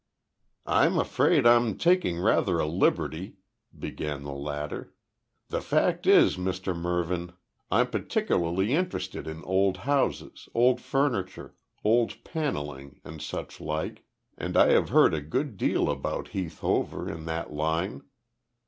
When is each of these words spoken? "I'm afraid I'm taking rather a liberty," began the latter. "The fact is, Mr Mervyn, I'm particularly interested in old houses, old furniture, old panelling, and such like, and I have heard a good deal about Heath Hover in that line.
"I'm 0.65 0.97
afraid 0.97 1.45
I'm 1.45 1.77
taking 1.77 2.17
rather 2.19 2.57
a 2.57 2.65
liberty," 2.65 3.35
began 3.77 4.23
the 4.23 4.33
latter. 4.33 4.95
"The 5.49 5.61
fact 5.61 6.07
is, 6.07 6.37
Mr 6.37 6.75
Mervyn, 6.75 7.33
I'm 7.69 7.85
particularly 7.85 8.73
interested 8.73 9.27
in 9.27 9.43
old 9.43 9.77
houses, 9.85 10.49
old 10.55 10.81
furniture, 10.81 11.53
old 11.83 12.23
panelling, 12.23 12.99
and 13.03 13.21
such 13.21 13.61
like, 13.61 14.03
and 14.39 14.57
I 14.57 14.71
have 14.71 14.89
heard 14.89 15.13
a 15.13 15.21
good 15.21 15.55
deal 15.55 15.87
about 15.87 16.29
Heath 16.29 16.61
Hover 16.61 17.07
in 17.07 17.25
that 17.25 17.53
line. 17.53 18.01